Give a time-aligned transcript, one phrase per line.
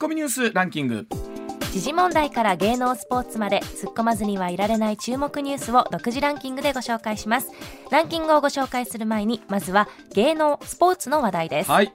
[0.00, 1.06] コミニュースランキング。
[1.72, 7.50] 時事問題から芸能スポーツまで突っ込まずにはいられない注目ニュースを独自ランキングでご紹介します。
[7.90, 11.92] ランキングをご紹介する前にまずは芸能スポーツの話題です、はい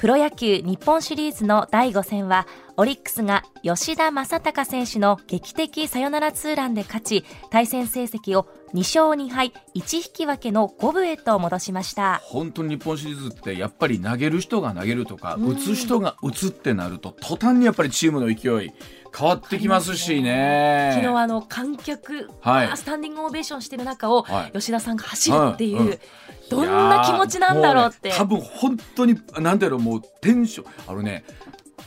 [0.00, 2.46] プロ野球日本シリーズの第5戦は
[2.78, 12.22] オリックスが吉田正尚選手の劇的サヨナラツーランで勝ち対戦成績を2勝2敗1引き分けの5分へと戻しました。
[12.24, 18.72] 本当に日本シリーズってやっぱり投げる人が投げるとか、打つ人が打つってなると途端にやっぱりチームの勢い
[19.14, 20.92] 変わってきますしね。
[20.94, 22.76] 昨日あの観客、はい。
[22.78, 24.52] スタンディングオベーションしてる中を、はい。
[24.52, 25.98] 吉田さんが走るっていう、うんうん
[26.50, 28.10] どんな気持ちなんだろうって。
[28.10, 31.24] ね多分本当になんていうのもうテンションあのね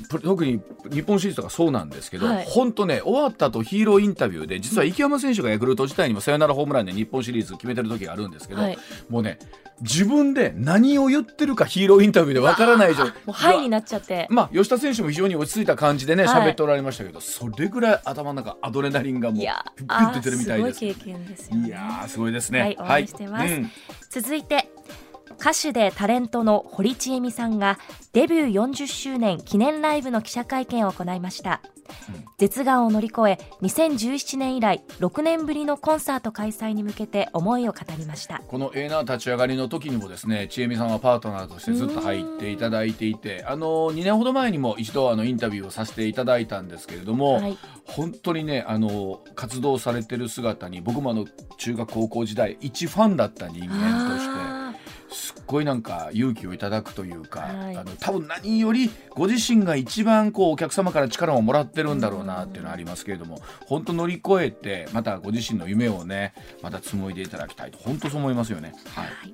[0.09, 2.45] プ特に日本シリーズとかそうなんですけど、はい。
[2.47, 8.77] 本当ね終わった後ヒーローインタビューで実は池山選手がヤクルト時代にもサヨナラホームランで日本シリーズ決めてる時があるんですけど、はい。
[9.09, 9.39] もうね
[9.83, 14.27] 自分で何を言ってるかヒーローインタビューでわからない状もうハイになっちゃって。
[14.29, 16.49] まあ、吉田選手も非常に落ち着いた感じでねはい。
[16.49, 20.85] 喋っておられましたけど、それぐらい頭の中アドレナリンがもうピュッピュッ出てるみたいです。
[20.85, 21.67] い経験ですよね。
[21.67, 22.59] いやーすごいですね。
[22.59, 23.53] はい応援してます。
[23.53, 23.71] うん。
[24.09, 24.69] 続いて
[25.39, 27.79] 歌手でタレントの堀ちえみさんが
[28.13, 31.61] デビュー40周年記念ライブの記者会見を行いました、
[32.37, 38.41] 絶がんを乗り越え2017年以来6年ぶりのコンサート開催に向けて思いを語りました。
[38.47, 47.57] このエーナー立ち上がりの時にもですね千恵美さんはパートナーとしてずっと入っていただいていてあの2年ほど前にも一度あのインタビューをさせていただいたんですけれども、はい。
[47.85, 51.25] 本当にねあの活動されてる姿に僕もあの
[51.57, 54.62] 中学高校時代一ファンだった人間として。
[55.13, 57.77] あすっごいなんか勇気をいただくというか、はい。
[57.77, 68.73] あの多分何よりご自身が一番こうお客様から力をもらってるんだろうなっていうのはありますけれども本当乗り越えてまたご自身の夢をねまた紡いでいただきたいと本当そう思いますよね。
[68.95, 69.05] はい。
[69.05, 69.33] ーはい。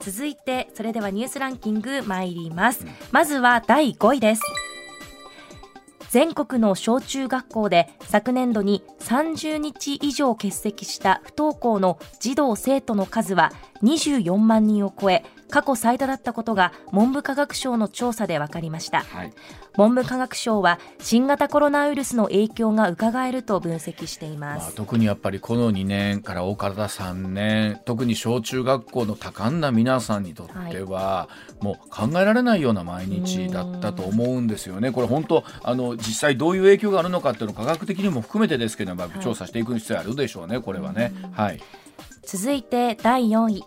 [0.00, 4.42] 続いてそれではニュースランキング参ります、まずは第5位です
[6.10, 13.52] 全国の小中学校で昨年度に30日以上欠席した不登校の児童生徒の数は
[13.82, 19.00] 24万人を超え過去最多だったことが文部科学省の調査で分かりました。
[19.00, 19.32] はい。
[19.76, 31.28] 文部科学省は新型コロナウイルスの影響が伺えると分析していままあ、す、特にやっぱりこの2年から岡田3年特に小中学校の多感な皆さんにとっては、
[31.60, 34.90] もう考えられないような毎日だったと思うんですよね。
[34.90, 39.08] これ本当あの実際どういう影響があるのかっていうのを科学的にも含めてですけども、い。
[39.20, 41.12] 調査していく必要あるでしょうねこれはね。
[41.32, 41.60] はい。
[42.24, 43.64] 続いて第4位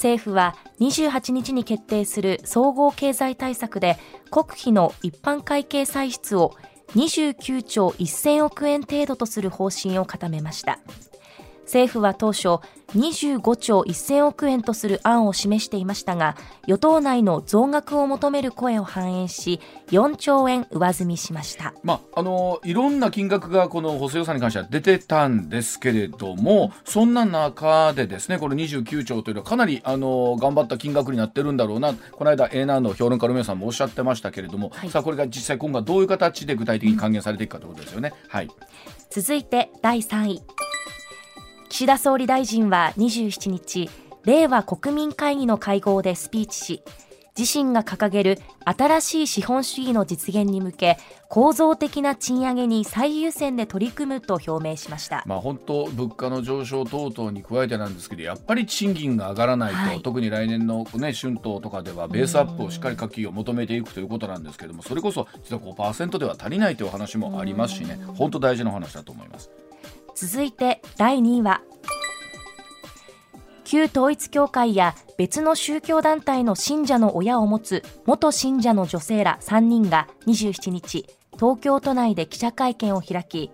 [0.00, 3.98] 政府は28日に決定する総合経済対策で
[4.30, 6.56] 国費の一般会計歳出を
[6.94, 10.78] 29兆1000億円程度とする方針を固めました。
[11.70, 12.58] 政府は当初
[12.96, 16.36] 25兆1000億円とする案を示していましたが
[16.66, 19.60] 与党内の増額を求める声を反映し
[19.92, 21.72] 4兆円上積みしました。
[21.84, 31.94] まあ、あのいろんな金額がこの補正予算に関しては出てたんですけれどもそんな中でですねこの29兆というのはかなりあの頑張った金額になってるんだろうな。
[31.94, 34.90] この間 A ナーの評論家の皆さんもおっしゃってましたけれども、はい。
[34.90, 38.12] さあこれが実際今後はどういう形で具体的に還元されていくかということですよね。
[38.26, 38.48] はい。
[39.10, 40.42] 続いて第3位
[41.70, 43.88] 岸田総理大臣は27日
[44.24, 46.82] 令和国民会議の会合でスピーチし
[47.38, 50.98] 自身が掲げる新しい資本主義の実現に向け
[51.28, 55.22] 構造的な賃上げに最優先で取り組むと表明しました。
[55.26, 60.02] まあ、本当物価の上昇等々に加えてなんですけどやっぱり賃金が上がらないと、はい。
[60.02, 69.50] 特に来年の、ね、春闘とかではベースアップをしっかり各企業求めていくということなんですけどもそれこそ実は5%では足りないというお話もありますしね本当大事なお話だと思います。
[70.20, 71.62] 続いて第2位は。
[73.64, 83.50] 旧統一教会や別の宗教団体の信者の親を持つ元信者の女性ら3人が27日東京都内で記者会見を開き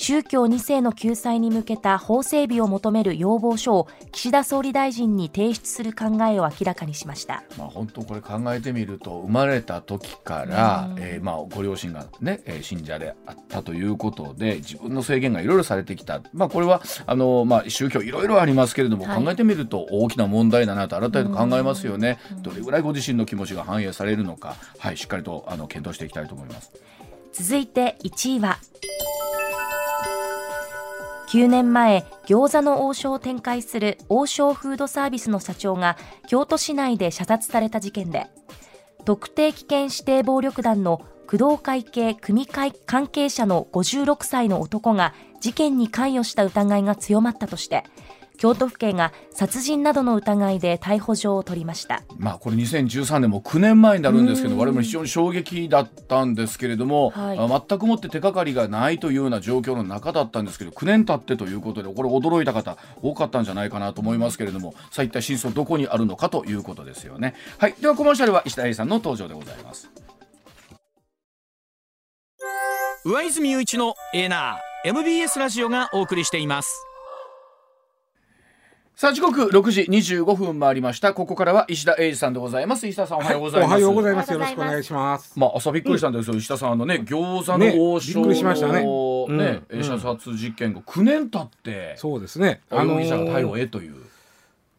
[0.00, 7.42] 宗教2世の救済に向けた法整備を求める要望書を岸田総理大臣に提出する考えを明らかにしました。
[7.58, 19.24] まあ、本当これ考えてみると生まれた時から、えーまあ、ご両親が、ねえー信者であったということで自分の制限がいろいろされてきた、まあ、これはあの、まあ、宗教いろいろありますけれども、はい。
[19.24, 22.18] 考えてみると大きな問題だなと改めて考えますよね。
[22.42, 26.70] どれぐらいご自身の気持ちが反映されるのか、はい、しっかりとあの検討していきたいと思います。
[27.32, 28.58] 続いて1位は
[31.28, 38.28] 9年前餃子の王将を展開する王将フードサービスの社長が京都市内で射殺された事件で
[39.04, 47.84] 特定危険指定暴力団の工藤会系組会関係者の56歳の男が事件に関与した疑いが強まったとして
[48.38, 52.02] 京都府警が殺人などの疑いで逮捕状を取りました。
[52.16, 67.34] まあこれ2013年も9年前になるんですけど我々非常に衝撃だったんですけれども、はい、全くもって手がかりがないというような状況の中だったんですけど9年経ってということでこれ驚いた方多かったんじゃないかなと思いますけれどもさあ一体真相どこにあるのかということですよね。
[67.58, 67.74] はい。
[67.80, 69.90] ではコマーシャルは石田英さんの登場でございます。
[73.04, 76.87] 上泉雄一のエナー MBS ラジオがお送りしています
[79.00, 81.14] さあ時刻六時二十五分回りました。
[81.14, 82.84] ここからは石田英二さんでございます。
[82.84, 84.32] 石田さんおはようございます、はい、おはようございます。
[84.32, 85.38] よろしくお願いします。
[85.38, 88.80] まあ朝びっくりしたんですよ、うん、石田さんあのね餃子の王将の、ね、しましたね。
[88.82, 92.60] ね、うん、射殺事件が九年経ってそうですね。
[92.70, 93.94] あの容疑者が逮捕へという、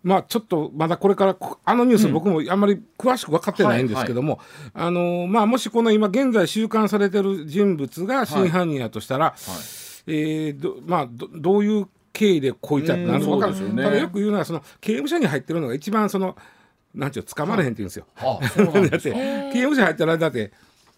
[0.04, 4.42] まあちょっとまだこれからあのニュース僕もあんまり詳しく分かってないんですけども、
[4.74, 9.32] あのまあもしこの今現在収監されてる人物が真犯人やとしたら、は
[10.08, 16.36] い、えー、どまあどどういう経緯でこういったってなるのか、ね、ただよく言うのはその刑務所に入ってるのが一番その
[16.94, 18.06] なんていう捕まれへんって言うんですよ。
[18.18, 18.40] あ。
[18.48, 19.10] そうなんです。
[19.12, 20.52] だって刑務所入ったらだって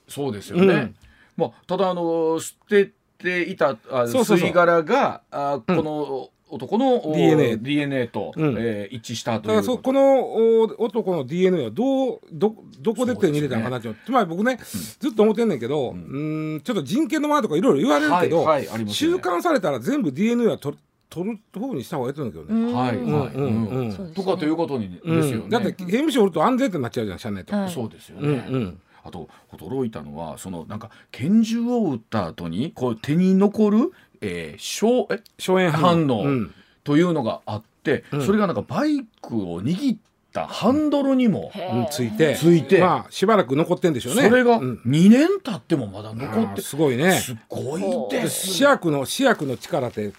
[0.07, 0.65] そうですよね。
[0.65, 0.95] うん、
[1.37, 3.75] まあただあの捨てていたあ
[4.05, 9.47] 吸い殻があこの、男の DNA, DNA と、うん、えー、一致したという。
[9.47, 10.33] だからそこの
[10.77, 20.77] 男の DNA はどうどどこで手に入れたのかなって、ね、つまり僕ね、うん、ずっと思ってんねんけど、うん、んちょっと人権の前とかいろいろ言われるけど、はいはいね、収監されたら全部 DNA は取
[21.11, 22.73] 取る方にした方がいいと思うけどね。
[22.73, 23.65] はい、うん。
[23.67, 24.13] うん。
[24.13, 25.49] とかということにですよね。
[25.49, 27.67] だって刑務所おると安全ってなっちゃうじゃん、社内と。
[27.67, 28.47] そうですよね。
[28.49, 33.91] うんあと驚いたのはそのなんか拳銃を撃った後にこう手に残る、
[34.21, 35.23] えー、硝え？
[35.39, 36.49] 硝煙反応
[36.83, 39.97] というのがあって、それがなんかバイクを握っ
[40.33, 41.51] たハンドルにも
[41.91, 42.35] ついて。
[42.35, 44.29] ついて、まあ、しばらく残ってんでしょうね。
[44.29, 47.13] それが2年経ってもまだ残って、すごいね。
[47.13, 47.81] すごい
[48.11, 50.11] です試薬の試薬の力って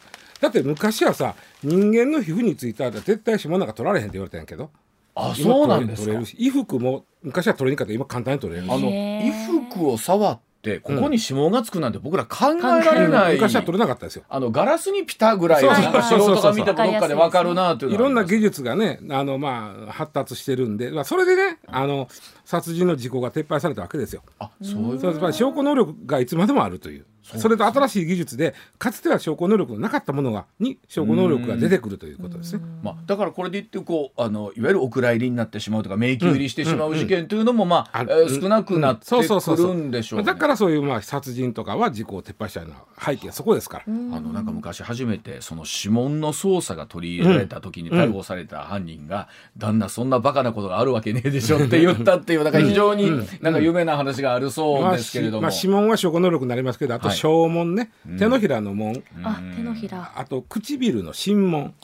[0.42, 4.70] だって昔はさ人間の皮膚についたら絶対指紋なんか取られへんって言われたんやけど。
[5.14, 6.12] あそうなんですか？
[6.12, 8.66] 衣服も昔は取れにかった今簡単に取れる。
[8.70, 14.24] あの衣服を触ってここに指紋がつくなんて僕ら考えられない、昔は取れなかったですよ。
[14.30, 22.08] あのガラスにピタぐらい素人が見たどっかで分かるなといういろんな技術がねあのまあ発達してるんで、まあ、それでねあの
[22.46, 24.22] 殺人の事故が撤廃されたわけですよ。
[24.38, 32.62] あそういう証拠能力がいつまでもあるというそれと新しい技術でかつては証拠能力のなかったものがに証拠能力が出てくるということですね。
[32.82, 43.84] まあ、だからこれで言ってこうあのいわゆるお蔵入りになってしまうとか迷宮入りしてしまう事件というのも、まあ、うんうん、少なくなってくるんでしょう、ね、だからそういうまあ殺人とかは事故を撤廃したような背景はそこですから。
[43.86, 43.90] あ
[44.20, 53.10] のなんか昔初めてその指紋の捜査が取り入れられた時に逮捕された犯人が、旦那そんなバカなことがあるわけねえでしょって言ったっていうだから非常に
[53.40, 55.42] なんか有名な話があるそうですけれども。
[55.42, 60.12] まあ、指紋は証拠能力になりますけどあと証文ね、はい手のひらの紋、あ手のひら。
[60.16, 61.74] あと唇の心紋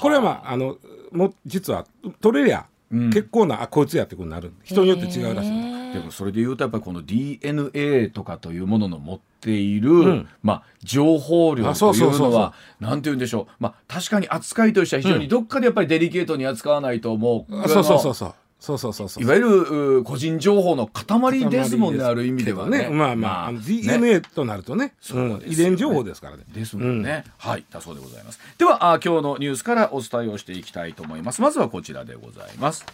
[0.00, 0.76] これはまああの
[1.12, 1.86] も実は
[2.20, 4.52] 取れりゃ結構な、あこいつやってことになる。
[4.64, 22.88] 人によって違うらしいでもそれでいうとやっぱりこの DNA とかというものの持っている、うん、まあ、情報量というのはなんて言うんでしょう、まあ、確かに扱いとしては非常にどっかでやっぱりデリケートに扱わないと思う、うん、そうそうそうそうそうそうそういわゆる個人情報の塊ですもんねある意味ではね。
[22.90, 26.44] まあまあ、まあ、DNA となるとね、うん、遺伝情報ですからね。
[26.54, 27.64] ですもんね、うん、はい。
[27.72, 28.38] だそうでございます。
[28.58, 31.42] ではあ今日のニュースからお伝えをしていきたいと思います。
[31.42, 32.84] まずはこちらでございます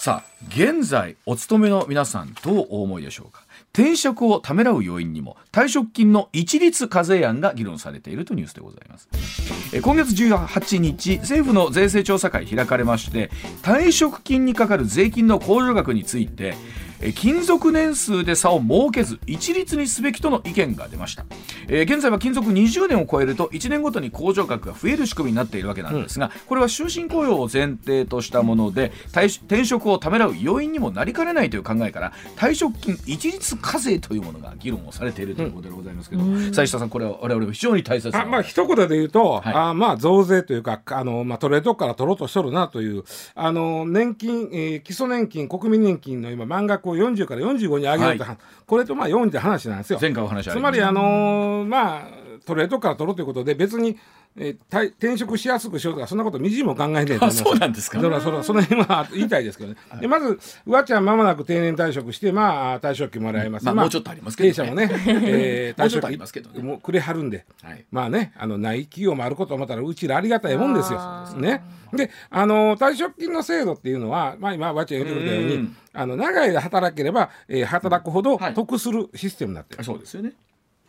[0.00, 3.42] さあ現在お勤めの皆さんどうお思いでしょうか？
[3.74, 9.10] 転職をためらう要因にも退職金の一律課税案が議論されているとニュースでございます。
[9.82, 13.30] 今月18日政府の税制調査会開かれまして
[13.62, 16.54] 退職金にかかる税金の控除額について
[17.14, 21.24] 勤続年数で差を設けず一律にすべきとの意見が出ました、
[21.68, 43.04] えー、現在は勤続20年を超えると1年ごとに控除額が増える仕組みになっているわけなんですが、うん、これは終身雇用を前提としたもので転職をためらう要因にもなりかねないという考えから退職金一律課税というものが議論をされているということでございますけど、うん、下さんこれは我々非常に大切なあまあ一言で言うと、はい、あまあ増税というかあの、まあ、取れとこから取ろうとしとるなという
[43.34, 49.98] あの年金、えー、基礎年金国民年金の今満額を40から45 25に上げようと、はい、これとまあ4って話なんですよ。
[50.00, 52.02] 前回お話つまりあのー、まあ
[52.44, 53.98] トレードから取ろうということで別に
[54.36, 58.00] えー、転職しやすくしようとかそんなことみじも考えないとそうなんですか？
[58.00, 64.88] だからそのその辺は言いたいですけどね、でまずうわちゃんまもなく定年退職してまあ退職金もらえます、まあ、もうちょっとありますけど、ね、弊社もね、
[65.26, 71.26] えー、 退職金もくれはるんで、はい、まあねあのない企業もあること思ったらうちらありがたいもんですよ。
[71.36, 71.62] ね。
[71.92, 80.32] であの退職金の制度っていうのはまあ今わちゃん言ってくれたようにあの長い間働ければ、えー、働くほど得するシステムになってる、そうですよね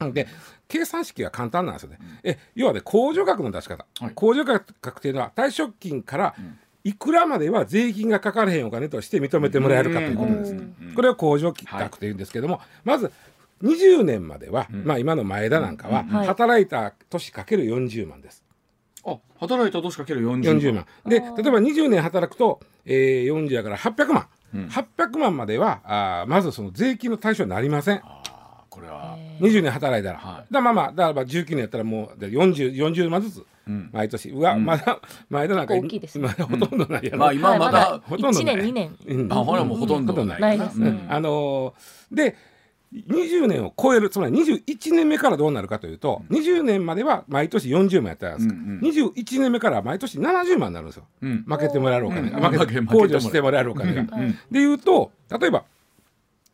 [0.10, 0.28] で
[0.68, 2.00] 計算式は簡単なんですよね。
[2.24, 4.14] え要はね控除額の出し方、はい。
[4.14, 6.36] 控除額っていうのは退職金から
[6.84, 10.52] いくらまでは税金がかからへんお金として認めてもらえるかということです。
[10.54, 10.94] うん。
[10.96, 13.12] これを控除額というんですけども、まず
[13.62, 16.28] 20年までは、まあ今の前田なんかは、はい。
[16.28, 18.44] 働いた年かける40万です。
[19.06, 20.86] あ働いた年かける40 40万。
[21.06, 24.28] で、例えば20年働くと、えー、40やから800万。
[24.54, 28.02] 800万まではあーまずその税金の対象になりません。
[28.72, 29.18] これは。
[29.42, 30.36] 20年働いたら、はい。
[30.36, 33.90] だからまあまあだからまあ19年やったらもうで 40, 40万ずつん。
[33.92, 35.00] 毎年、うわまだ
[35.30, 36.28] 前田なんか大きいですね。
[36.28, 38.56] まだほとんどないやろ、まあ今まだほとんどない。
[38.56, 38.96] 1年2年。
[39.08, 39.34] うん。
[39.34, 40.14] あほらもうほとんど。
[40.14, 40.42] ほない。
[40.42, 41.06] ないですね。
[41.10, 42.36] あのーで
[42.94, 51.46] 20年を超えるつまり21年目からどうなるかというと、20年までは毎年40万やったんですか、うん21年目からは毎年70万になるんですよ、うん。
[51.48, 52.58] 負けてもらえるお金が、うん。
[52.60, 54.02] 負け控除してもらえるお金が。
[54.02, 54.38] うん。
[54.52, 55.64] でいうと例えば、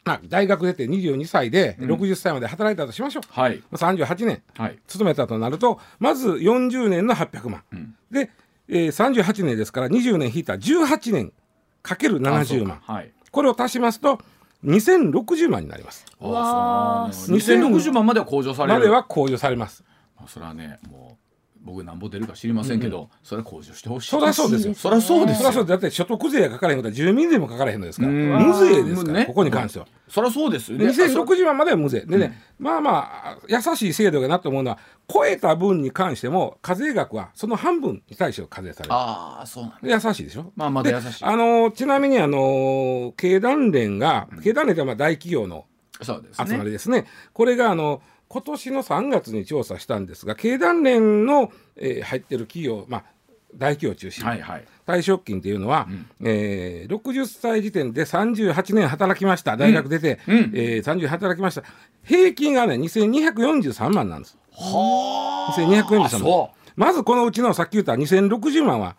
[0.07, 3.61] まあ、大学出て22歳で60歳まで働いたとしましょう、はい。
[3.71, 4.79] 38年はい。
[4.87, 7.63] 勤めたとなるとまず40年の800万、
[8.11, 8.29] で、
[8.67, 11.33] えー、38年ですから20年引いたら18年
[11.81, 12.79] かけるあそう70万。
[12.79, 13.11] かはい。
[13.31, 14.19] これを足しますと
[14.65, 16.05] 2060万になります。
[16.19, 18.79] あわーそう2060万までは控除される。
[18.79, 19.83] までは控除されます。
[20.17, 21.26] まあそれはねもう
[21.61, 24.09] 僕なんぼ出るか知りませんけど、それは控除してほしい。
[24.09, 24.73] そりゃそうですよ。
[24.73, 25.43] そりゃそうですよ。
[25.43, 27.79] そりゃそうだって所得税がかからへんことは住民税もかからへん。
[27.79, 29.87] のですからうん無税ですから、ねここに関しては。
[30.07, 30.77] そりゃそうですよ。
[30.77, 32.01] ね2060万までは無税。
[32.01, 34.79] でね、まあまあ優しい制度だなと思うのは
[35.11, 38.93] 超えた分に関しても課税額はその半分に対して課税される。
[38.93, 40.51] ああそうなんだで優しいでしょ？
[40.55, 41.23] まあまだ優しい。
[41.25, 45.65] あのちなみにあの経団連が経団連ってまあ大企業の
[46.01, 46.47] そうですね。
[46.47, 47.05] 集まりですね。
[47.33, 53.03] これがあの今年の3月に調査したんですが経団連の、えー入ってる企業まあ
[53.55, 54.65] 大企業を中心に、はいはい。
[54.85, 55.87] 退職金っていうのは、
[56.21, 59.57] えー60歳時点で38年働きました。
[59.57, 60.37] 大学出て、うん。
[60.53, 61.63] えー30働きました。
[62.03, 64.37] 平均がね2243万なんです。
[64.51, 65.59] はあ。
[65.59, 66.09] 2243万。
[66.09, 68.95] そまずこのうちのさっき言った2060万は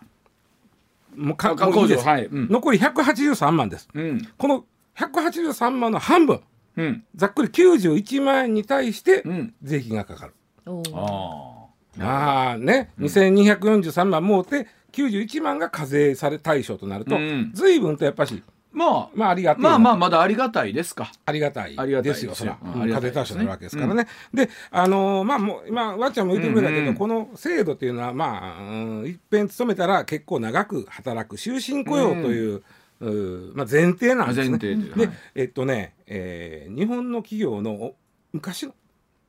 [1.14, 2.26] もうかかもういいです、控除はい。
[2.26, 2.48] うん。
[2.48, 3.88] 残り183万です。
[3.94, 4.28] ううん。
[4.38, 4.64] この
[4.96, 6.40] 183万の半分
[6.78, 7.04] うん。
[7.14, 9.54] ざっくり91万円に対してうん。
[9.62, 10.34] 税金がかかる、
[10.66, 10.90] おー。
[10.94, 11.68] あ
[11.98, 18.42] まあね、2243万もうて91万が課税され対象となると、うん随分とやっぱし
[18.72, 19.08] まあ。
[19.14, 21.10] まあありがたいなまあまあまだありがたいですか。
[21.24, 21.74] ありがたい。
[21.76, 22.82] ありがたいですよ、そら、うん。
[22.82, 23.24] ありがたいですね。
[23.24, 24.06] 課税対象になるわけですからね。
[24.32, 28.64] で、あのーまあ、もう、今、わっちゃんも言ってくれたけど、うんうんこの制度っていうのは、まあ、う
[29.02, 32.54] ん、いっぺん勤めたら、結構長く働く終身雇用という。
[32.54, 32.62] うー
[33.00, 34.58] まあ、前提なんですね。
[34.58, 35.16] 前提でで、はい。
[35.34, 37.96] えっとね、えー日本の企業のお
[38.32, 38.74] 昔の、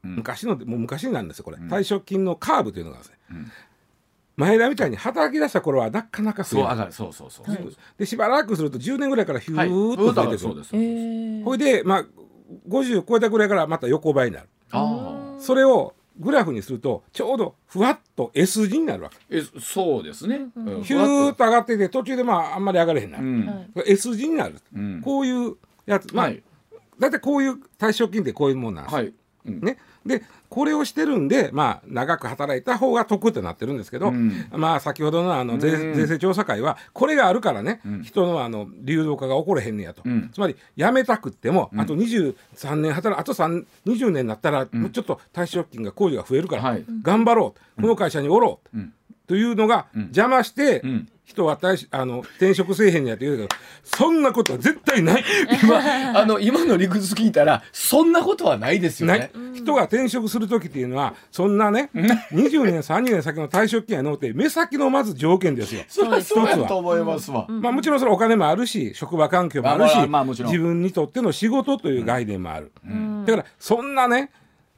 [0.04, 0.16] うん。
[0.16, 1.68] 昔のもう昔になるんですよこれ、ん。
[1.70, 3.52] 退職金のカーブというのがあるんですね、うん。
[4.38, 6.92] 前田みたいに働き出した頃はなかなかそう上がる。
[6.92, 7.52] そうそうそう。
[7.52, 7.68] はい。
[7.98, 9.70] でしばらくすると10年ぐらいからヒュはい。
[9.70, 11.44] ーッと増えてくる、そうですえー。
[11.44, 12.06] ほいで、まあ、
[12.68, 14.50] 50超えたぐらいからまた横ばいになる。
[15.40, 19.18] それをグラフにすると、ちょうどふわっと S 字になるわけ。
[19.30, 23.26] えそうですねうんヒューッと上がってて、途中でまあ、あんまり上がれへんなる。
[23.26, 24.56] うんはい S 字になる。
[24.76, 26.14] うんこういうやつ。
[26.14, 26.44] まあ、はい
[27.00, 28.96] だいたいこういう退職金ってこういうもんなんです。
[28.96, 29.14] はい
[29.46, 29.78] うんね。
[30.10, 34.48] で、これをしてるんで、まあ、長く働いた方が得ってなってるんですけど、うん。
[34.52, 35.94] まあ、先ほどのあの税,、うん。
[35.94, 38.04] 税制調査会は、これがあるからね、ん。
[38.04, 40.02] 人のあの流動化が起これへんねやと。
[40.04, 40.32] うん。
[40.34, 46.86] つまり、辞めたくっても、あと23年働あと3 20年になったら、もうちょっと退職金が控除が増えるから、はい。
[47.04, 48.94] 頑張ろう、この会社におろう、うん。
[49.28, 53.50] というのが邪魔して、ん人は退しあの転職せえへんねやって言うけど、
[53.84, 55.24] そんなことは絶対ない。
[55.64, 59.30] 今あの今の理屈聞いたらそんなことはないですよね。
[59.54, 65.84] 人が転職する時っていうのはそんなね20年30年先の退職金やのって目先のまず条件ですよ。
[65.88, 67.46] そりゃそう一つはやと思いますわ。
[67.48, 74.32] まあ、もちろんそれお金もあるし職場環境もあるし、まあまあ自分にとっての仕事という概念もある、んだからそんなね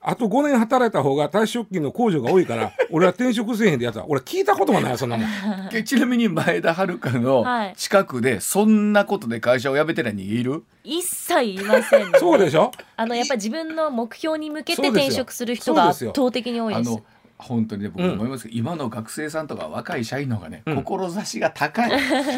[0.04, 5.28] あと5年働いた方が退職金の控除が多いから 俺は転職せえへんってやつは俺聞いたことがないよそんなもん。
[5.74, 7.74] えちなみに前田遥のはい。
[7.78, 10.64] 近くでそんなことで会社を辞めてない人いる？
[10.84, 12.18] 一切いませんね。
[12.20, 12.72] そうでしょ？
[12.98, 16.90] あのやっぱり自分の目標に向けて転職する人が圧倒的に多いです。
[16.90, 17.04] あの
[17.38, 21.92] 本当にね僕思いますけど、今の学生さんとか若い社員の方がね、志が高い。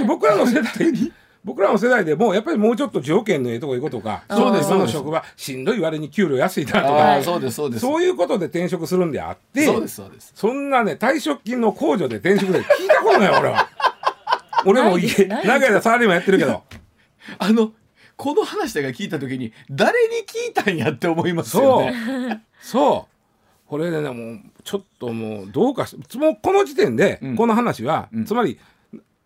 [0.08, 1.12] 僕らの世代に？
[1.44, 7.82] 僕らの世代でもやっぱりもうちょっと条件のええとこ行くとかそうです今の職場しんどい割に給料安いなとあかあそうですそうです。
[7.82, 10.32] そういうことで転職するんであってそうですそうです。
[10.36, 13.68] そんなね退職金の控除で転職で聞いたことない俺は。
[14.66, 16.64] 俺もないですないです長い間サラリーマンやってるけど。
[17.40, 17.72] あの
[18.16, 21.86] この話だけ聞いた時に誰に聞いたんやって思いますよそう。
[21.86, 22.44] ね。
[22.62, 23.70] そう。
[23.70, 27.36] これでねもうちょっともうどうかしもうこの時点でうん。
[27.36, 28.26] この話は、うん。
[28.26, 28.60] つまり、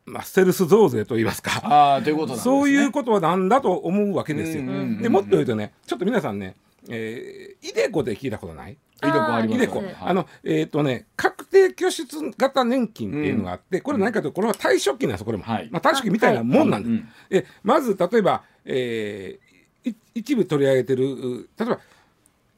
[0.07, 1.51] まあ、ステルス増税と言いますか。
[1.63, 2.35] ああということ。
[2.37, 4.63] そういうことはなんだと思うわけですよ。
[4.63, 5.01] うんうんうんうん。
[5.01, 6.55] でもっと言うとねちょっと皆さんね
[6.89, 8.71] えー、イデコで聞いたことない？
[8.71, 9.95] イデコありますイデコ、はい。
[9.99, 12.05] あのえっ、とね確定拠出
[12.37, 15.67] 型年金っていうのがあって、これ何かというとこれは退職金なんですよこれも、はい。
[15.69, 19.47] まあ、退職金みたいなもんなんです、うんえまず例えば、えー
[19.89, 21.79] い一部取り上げてるう例えば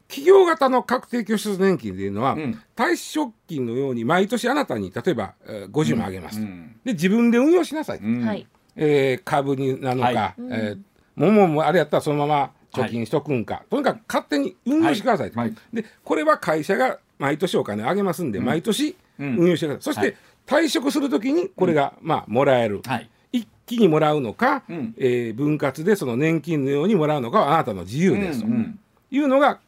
[0.09, 2.59] 企業型の確定拠出年金っていうのは、うん。
[2.75, 6.75] 退職金のように毎年あなたに例えば、えー50万あげます、うん。
[6.83, 8.25] で自分で運用しなさい、うん。
[8.25, 8.45] はい。
[8.75, 10.33] えー株になのか、はい。
[10.39, 10.79] えー
[11.15, 15.49] もももあれやったらそのまま貯金しとくんか、とにかく勝手に運用してくださいと、はい。
[15.49, 19.35] はいでこれは会社が毎年お金をあげますんで、毎年うん。
[19.37, 23.09] 運用してください、そして、退職するときにこれが、まあもらえる、はい。
[23.31, 24.95] 一気にもらうのか、うん。
[24.97, 28.79] えー分割でその年金のようにもらうのかはあなたの自由ですとうんうん。
[29.11, 29.61] いうのが確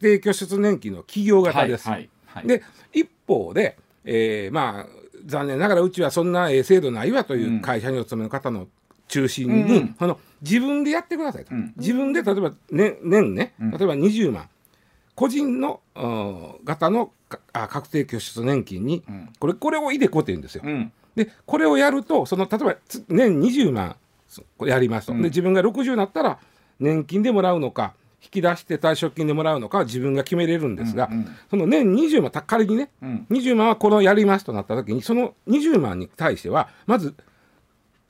[0.00, 1.88] 定拠出年金の企業型です。
[1.88, 4.86] はいはいで一方で、えーまあ
[5.26, 8.68] 残念ながらうちはそんなえー制度ないわという会社にお勤めの方の
[9.08, 11.74] 中心に、うんその自分でやってくださいと、うん。
[11.76, 13.70] 自分で例えば、ね、年ねうん。
[13.72, 14.48] 例えば20万。
[15.14, 19.28] 個人のうん型のかあ確定拠出年金に、うん。
[19.38, 20.62] これこれをイデコって言うんですよ。
[20.64, 20.92] うん。
[21.14, 23.96] でこれをやるとその例えばつ年20万
[24.28, 25.22] そこれやりますと、うん。
[25.22, 26.38] で自分が60になったら
[26.78, 27.92] 年金でもらうのか
[28.22, 31.36] 引き出して退職金でもらうのかは自分が決めれるんですが、うんうん。
[31.48, 33.26] その年20万た仮にね、うん。
[33.30, 37.14] 20万はこのやりますとなった時にその20万に対してはまず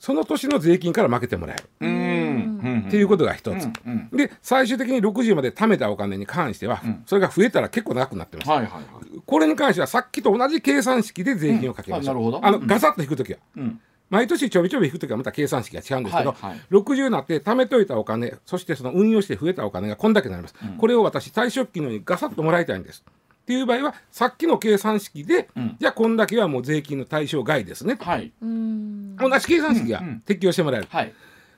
[0.01, 4.09] その年の税金から負けてもらえる、っていうことが一つ、うん。
[4.13, 4.17] うん。
[4.17, 7.03] で最終的に60まで貯めたお金に関しては、ん。
[7.07, 8.85] それが増えたら結構長くなってます、はいはいはい。
[9.25, 12.45] これに関してはさっきと同じ計算式で税金をかけましょう、うん。
[12.45, 16.61] あのうんガサッと引く時は、うん毎年ちょびちょび引くときはまた計算式が違うんですけど、はいはい。
[16.71, 23.05] 60になって貯めといたお金そしてその運用して増えたお金がこんだけになります、これを私退職金のようにガサッともらいたいんです。
[23.43, 25.77] っていう場合はさっきの計算式で、うん。
[25.81, 28.33] じゃあこんだけはもう税金の対象外ですねと、はい。
[28.43, 29.17] うん。
[29.17, 30.09] 同じ計算式がうん。
[30.09, 30.21] うん。
[30.21, 31.13] 適用してもらえる、はい。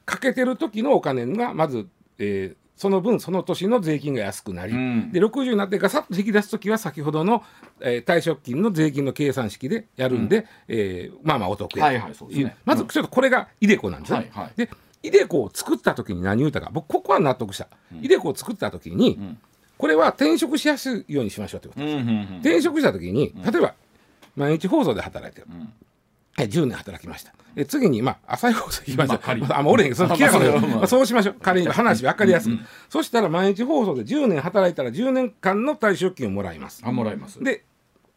[0.04, 5.12] かけてる時のお金がまず、えーその分その年の税金が安くなり、うん。
[5.12, 7.44] で60になってガサッと引き出す時は先ほどの、
[7.80, 11.84] えー退職金の税金の計算式でやるんで、えーまあまあお得や。
[11.84, 12.02] はい
[12.64, 14.18] まずちょっとこれがイデコなんですね。
[14.18, 14.52] はいはい。
[14.56, 14.68] で
[15.04, 16.70] イデコを作った時に何言うたか。
[16.72, 17.68] 僕ここは納得した、
[18.00, 19.38] イデコを作った時に、ん。
[19.78, 22.38] これは転職しやすいようにしましょうってこと、うんうんうん。
[22.40, 23.74] 転職した時に例えば
[24.34, 25.46] 毎日放送で働いてる、
[26.42, 27.32] んえ10年働きました。
[27.54, 30.86] え次にまあ朝日放送行きました、まああんまおれへんそのまあ。
[30.86, 31.34] そうしましょう。
[31.40, 36.82] 仮に話分かりやすく、そしたら毎日放送で10年働いたら10年間の退職金をもらいます。
[36.84, 37.42] あもらいます。
[37.42, 37.64] で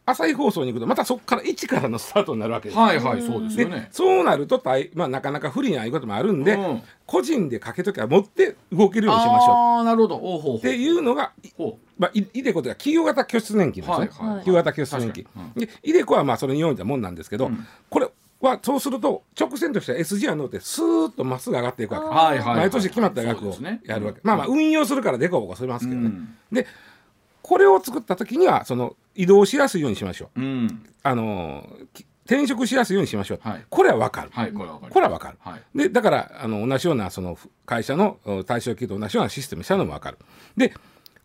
[0.06, 3.88] 朝日放送に行くとまたそこから1からのスタートになるわけです、はいはいそうですでよね。
[3.90, 6.82] そうなると大、まあ、なかなか不利なこともあるんで、うん。
[7.06, 9.54] 個人でかけときは持って動けるようにしましょう。
[9.54, 10.16] ああなるほど。
[10.16, 10.58] おうほうほう。
[10.58, 11.32] っていうのが、
[11.98, 15.66] まあ、いイデコとい企業型拠出年金ですね、はいはい企業型拠出年金、確かに。
[15.66, 17.50] でイデコはまあそれに応じたもんなんですけど、
[17.90, 18.08] これ
[18.40, 26.36] はそうすると直線としては SG は乗ってスーッとまっすぐ上がっていくわけ、はいはいはい毎年決まった額をやるわけ、まあまあ運用するからデコボコしますけどね、うん。
[26.52, 26.66] で
[27.46, 30.40] これを作った時にはその移動しやすいようにしましょう。
[30.40, 30.84] うん。
[31.04, 31.64] あの
[32.24, 33.64] 転職しやすいようにしましょう、はい。
[33.70, 34.92] これは分かる、はいこれはわかる。
[34.92, 35.78] これは分かる、はい。
[35.78, 40.18] でだからあの同じようなその会社のお対象企業と同じようなシステムにしたのも分かる。
[40.56, 40.74] で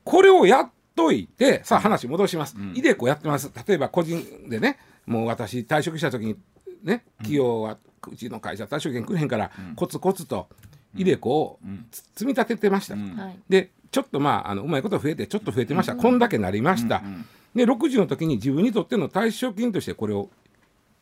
[0.04, 3.52] これをやっといてさあ話戻します、イデコやってます。
[3.68, 6.36] 例えば個人でねもう私退職した時に
[6.84, 10.50] ね企業はうちの会社退職金くれへんから、コツコツと
[10.96, 13.16] イデコをつ積み立ててました、ん。
[13.16, 13.40] はい。
[13.50, 17.02] でちょっとまああのうまいこと増えてちょっと増えてました、こんだけなりました、
[17.54, 20.30] で60の時に自分にとっての退職金としてこれを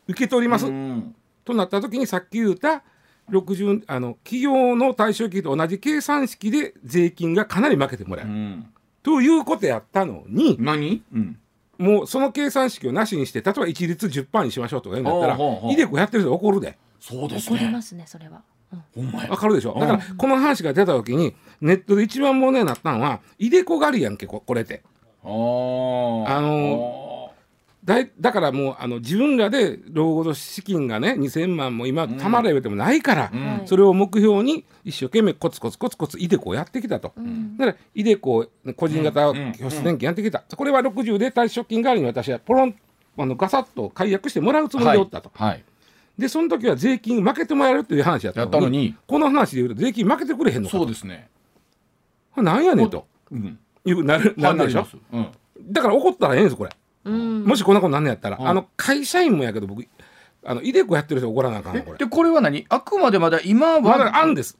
[0.08, 2.82] 受け取ります、うんとなった時にさっき言った
[3.30, 8.66] 60あの企業の対象金と同じ計算式で税金がかなり負けてもらえる、うん。
[9.02, 11.02] ということやったのに何？
[11.12, 11.38] うん。
[11.78, 15.72] もうその計算式をなしにして例えば一律10%にしましょうとか言うんだったらほうほうほう。
[15.72, 16.76] イデコやってる人怒るで。
[17.00, 18.42] そうです怒りねますね、それは。
[18.72, 19.04] うん。
[19.04, 19.30] ほんまや。
[19.30, 19.74] わかるでしょ？
[19.78, 24.82] だからこの話が出た時にネットで一番問題になったのはイデコ狩りやんけここれって。
[25.22, 27.30] あの
[27.82, 33.62] だいだからもうあの自分らで老後の資金がね2,000万も今たまれべてもないから、ん。
[33.64, 37.14] それを目標に一生懸命コツコツコツコツイデコをやってきたと、
[37.56, 39.52] だからイデコ個人型うん。
[39.52, 42.74] 拠出年金やってきた、これは60で退職金代わりに私はポロン
[43.18, 45.48] あのガサッと解約してもらうつもりでおったと、はい。
[45.48, 45.64] はい
[46.18, 48.94] でその時は税金負けてもらえるっていう話やったのにやったのに。
[49.06, 50.78] この話で言うと税金負けてくれへんのかと。
[50.78, 51.28] そうですね。
[52.36, 53.06] なんやねんと。
[53.30, 53.58] うん。
[53.84, 54.86] いうなるなんでしょ？
[55.12, 55.28] うん。
[55.62, 56.70] だから怒ったらええんですこれ。
[57.04, 57.44] うん。
[57.44, 58.48] もしこんなことなんねやったら、うん。
[58.48, 59.86] あの会社員もやけど僕
[60.44, 61.98] あのイデコやってる人怒らなあかんのこれ。
[61.98, 62.66] でこれは何？
[62.68, 64.58] あくまでまだ今まだは案です。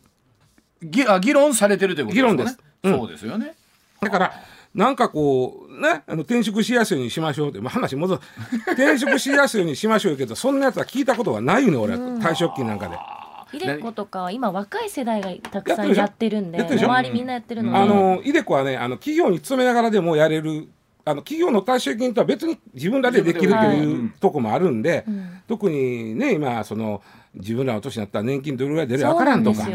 [0.83, 2.37] ぎあ議論されてるということですよね。
[2.37, 2.59] 議論です。
[2.85, 2.99] うん。
[2.99, 3.55] そうですよね。
[4.01, 4.33] だから
[4.75, 8.21] なんかこうねあの転職しやすいようにしましょうって、まあ、話戻る
[8.73, 11.99] 転職しやすいようにしましょうけどそんなやつは聞いたことがないよね俺は。
[11.99, 12.97] 退職金なんかで。
[13.53, 16.89] イデコとかは今若い世代がたくさんややってるんででしょ？
[16.89, 20.69] 周りみんなやってるので、あのイデコはねあの企業に勤めながらでもやれる
[21.05, 25.31] あの企業の退職金とは別に自分らでできるとはいいうとこもあるんで、うん。
[25.49, 27.03] 特にね今その
[27.35, 29.67] 自分らの年になったら年金どれぐらい出るか分からんとか。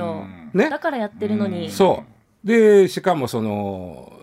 [0.53, 0.69] ね。
[0.69, 2.03] だからやってるのに、そ
[2.43, 2.47] う。
[2.47, 4.13] でしかもその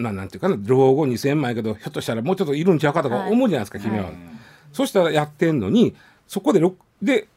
[0.00, 3.32] まあなんていうかな老後2000万やけどひょっとしたらもうちょっといるんちゃうかとかはい。
[3.32, 4.10] 思うじゃないですか、君は、
[4.72, 5.94] そしたらやってんのに
[6.26, 7.28] そこでろで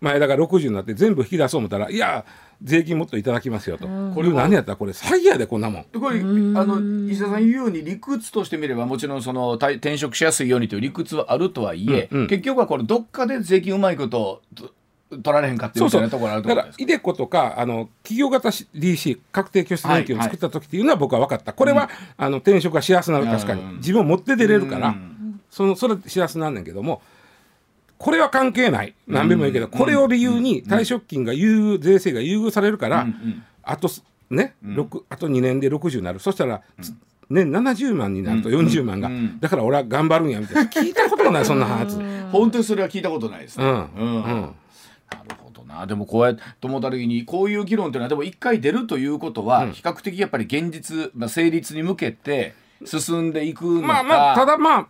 [0.00, 2.24] 前田が60になって全部引き出そう思ったらいや
[2.62, 5.82] 税金もっといただきますよと、これ何やったらこれ詐欺やでこんなもん。
[5.92, 12.26] でこれあの石田さん言うように理屈としてみればもちろんその退転職しやすいようにという理屈はあるとはいえ、うんうん。
[12.28, 14.72] 結局はこれどっかで税金うまいことと
[15.10, 25.40] 取られへんかっていうみたいなところあるとだからイデコとかあの企業型 DC 確定拠出年金を作った時っていうのは僕は分かった、これは、あの転職がしやすなる確かに、うん自分を持って出れるから、うん。
[25.50, 27.02] そのそれしやすなんねんけども
[27.98, 28.94] これは関係ない。
[29.06, 33.44] 何べもいいけど、これを理由に退職金が優遇税制が優遇されるから、ん。
[33.62, 36.18] あとすね、六あと2年で60になる。
[36.18, 36.94] そしたら、つ
[37.28, 39.38] 年70万になると40万が、うん。
[39.38, 40.70] だから俺は頑張るんやみたいな。
[40.70, 41.96] 聞いたことがないそんな話。
[41.96, 42.28] うん。
[42.32, 43.64] 本当にそれは聞いたことないですね。
[43.64, 43.72] うん。
[43.72, 44.54] うん
[45.10, 45.86] なるほどな。
[45.86, 53.86] でもこうやってと思った時にこういう議論というのはでも一回出るということは比較的やっぱり現実、まあ、成立に向けて進んでいくのか。
[53.86, 54.86] まあまあただまあ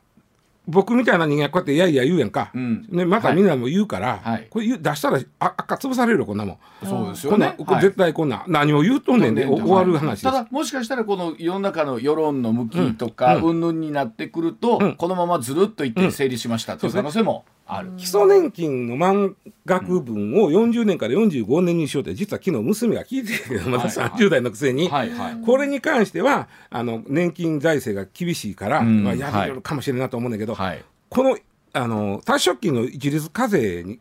[0.70, 2.86] 僕みたいな人間はこうやっていやいや言うやんか、ん。
[2.90, 4.46] ね、またみんなも言うから、はい。
[4.48, 6.86] これ出したらあ赤潰されるよこんなもん。
[6.86, 10.22] そうですよこんな絶対こんな、何を言うとんねんで、お終わる話です。
[10.22, 13.44] ただもしかしたらこの世の中の世論の向きとかうん。
[13.44, 17.44] 云々になってくると、うんこのままずるっといって成立しましたという可能性も
[17.76, 17.92] ある。
[17.96, 23.96] 基礎年金の満額分を40年から45年にしようって実は昨日娘が聞いてるけどまだはい。
[23.96, 25.10] はい30代のくせに、はい。
[25.10, 25.40] はい。
[25.44, 29.04] これに関してはあの年金財政が厳しいから、うん。
[29.04, 30.84] まあ、やれるかもしれないなと思うんだけど、はい。
[31.08, 31.38] この
[31.72, 34.00] あの退職金の一律課税に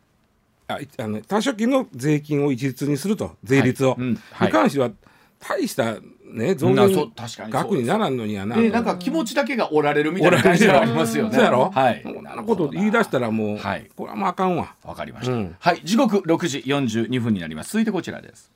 [0.68, 4.02] あいあの退職金の税金を一律にすると税率を、はい。
[4.02, 4.16] うん。
[4.32, 4.48] はい。
[4.48, 4.92] に関しては
[5.40, 5.98] 大した
[6.34, 7.14] ね増に
[7.50, 8.56] 額にならんのにやな。
[8.56, 10.40] でなんか気持ちだけが折られるみたいな。
[10.42, 11.32] 感じがありますよね。
[11.36, 12.02] そうやろ、はい。
[12.06, 13.90] もうあのこと言い出したらもう、はい。
[13.96, 14.74] これはもうあかんわ。
[14.84, 15.56] わかりました、うん。
[15.60, 15.82] はい。
[15.84, 17.72] 時刻6時42分になります。
[17.72, 18.52] 続いてこちらです。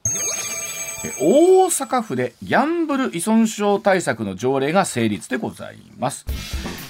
[1.06, 6.26] え大阪府でギャンブル依存症対策の条例が成立でございます、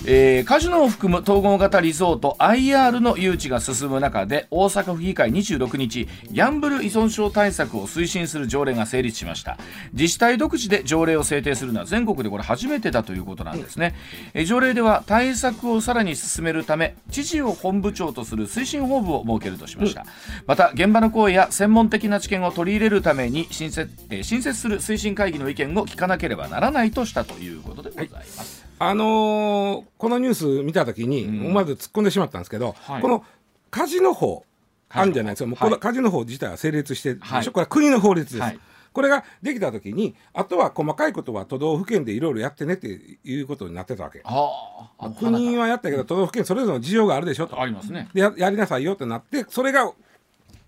[0.06, 9.58] えーカジノを含む統合型リゾート IR の誘致が進む中で大阪府議会26日ギャンブル依存症対策を推進する条例が成立しました。
[9.94, 13.96] 自治体独自で条例を制定するのは全国でこれ初めてだということなんですね、
[14.34, 20.06] えー条例では対策をさらに進めるため知事を本部長とする推進本部を設けるとしました、
[20.46, 31.48] また現場の声や専門的な知見を取り入れるために新設,、えー新設する推進会議の意見を聞かなければならないとしたということでございます、あのーこのニュース見たときに、うん。
[31.48, 33.02] 思わず突っ込んでしまったんですけど、はい。
[33.02, 33.24] この
[33.72, 34.46] カジノ法
[34.90, 35.74] あるんじゃないですか、もうこはい。
[35.74, 38.42] のカジノ法自体は成立してるでしょ、はいこれは国の法律です。
[38.42, 38.60] はい。
[38.94, 42.88] これができたときに、あとは細かいことは都道府県でいろいろやってねって
[43.24, 44.22] いうことになってたわけ。
[44.24, 47.60] はあ国はやったけど、都道府県それぞれの事情があるでしょと。
[47.60, 48.10] ありますね。
[48.14, 49.92] でややりなさいよってなってそれが、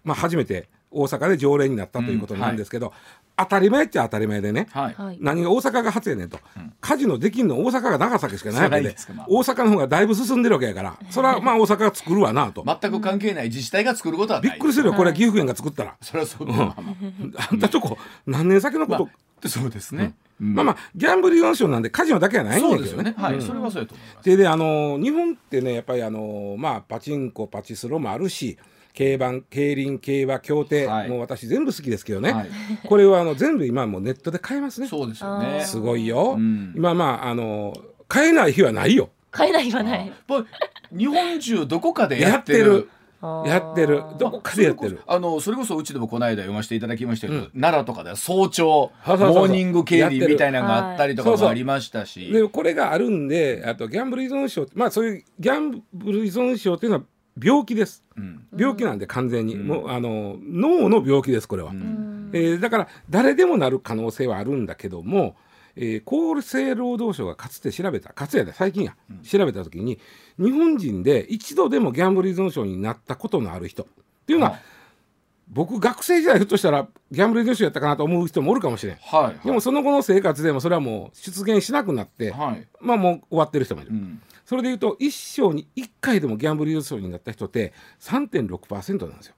[0.03, 2.93] まあ、初めて大阪で条例になったということなんですけど、
[3.37, 5.17] 当たり前っちゃ当たり前でね、はい、はい。
[5.19, 6.39] 何が大阪が初やねんと、
[6.79, 8.89] カジノできんの大阪が長崎しかないわけで。
[8.89, 9.13] ですか。
[9.13, 9.25] まあ。
[9.29, 10.97] 大阪の方がだいぶ進んでるわけやから。
[11.09, 16.93] それはまあ大阪が作るわなと、全く関係ない自治体が作ることはないびっくりするよこれ岐阜県が作ったら、それはそう、まあま
[17.37, 17.47] あ。
[17.51, 19.11] あんたとこ何年先のこと、ま
[19.43, 20.53] あそうですね、うん。
[20.55, 22.87] まあまあギャンブル依存症なんでカジノだけはないんだけどね。
[22.87, 23.15] そうですよね。
[23.17, 24.25] はい、それはそうやと思います。
[24.29, 28.57] でであの日本ってねやっぱりあのまあパチンコパチスロもあるし
[28.95, 31.09] 競馬競輪競馬競艇、はい。
[31.09, 32.49] もう私全部好きですけどね、はい。
[32.87, 34.87] これはあの全部今もうネットで買えますね。
[34.87, 35.63] そうですよね。
[35.65, 36.73] すごいよ、うん。
[36.75, 37.75] 今まああの
[38.07, 39.09] 買えない日はないよ。
[39.29, 40.11] 買えないはない。
[40.97, 42.89] 日本中どこかでやってる。
[43.45, 44.03] やってる。
[44.19, 45.01] どこかでやってる。
[45.07, 49.33] あのそれこそうちでもこの間読ませていただきましたけど、奈良とかでは早朝そうそうそう。
[49.33, 57.03] モーニング競輪みたいなのがあったりとかもありましたし、でこれがあるんであとギャンブル依存症まあそういうギャンブル依存症っていうのは
[57.41, 58.03] 病気です。
[58.17, 58.47] うん。
[58.57, 59.67] 病気なんで完全に、うん。
[59.67, 62.29] もうあの脳の病気ですこれは、うん。
[62.33, 65.35] えーだから誰でもなる可能性はあるんだけども、
[65.75, 69.99] えー厚生労働省がかつて調べたかつやで最近や、調べた時に
[70.37, 73.85] 日本人で一度でもギャンブル依存症になったことのある人っ
[74.25, 74.61] ていうのは、はい
[75.47, 78.95] 僕学生時代ひょっとしたらギャンブル依存症やったかなと思う人もおるかもしれん。
[78.97, 83.91] はいでもその後の生活でもそれはもう出現しなくなって、はい、まあもう終わってる人もいる。
[83.91, 89.35] うん、それでいうと一生に1回でもギャンブル依存症になった人って3.6%なんですよ。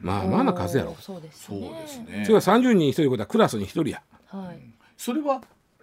[0.00, 0.94] まあまあな数やろ。
[1.00, 4.02] そうですそうねですねそれは30人に1人ことはクラスに1人や。
[4.26, 4.58] はい
[4.98, 5.42] それは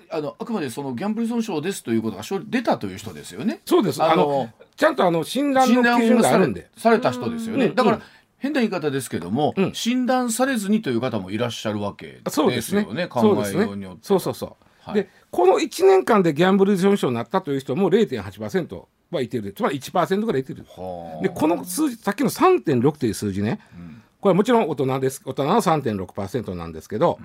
[0.09, 3.62] あのあくまでそのギャンブル依存症ですということが出たという人ですよね。
[3.65, 4.03] そうです。
[4.03, 6.69] あのあのちゃんとあの診断の基準があるんで。
[6.77, 8.01] された人ですよね、うんだから、
[8.43, 9.73] 変な言い方ですけども、うん。
[9.73, 12.82] 診断されずにという方もいらっしゃるわけですそうですね。
[12.84, 13.08] よね。
[13.08, 13.99] 考えそうですねようによって。
[14.01, 14.95] そうそうそう、はい。
[14.95, 19.53] でこの1年間でギャンブル依存症になったという人も0.8%はいてる。
[19.53, 20.65] つまり1%ぐらいいてる。
[20.67, 21.23] はあ。
[21.23, 23.62] でこの数字さっきの3.6という数字ね、
[24.19, 25.21] これはもちろん大人です。
[25.23, 27.19] 大人の3.6%なんですけど、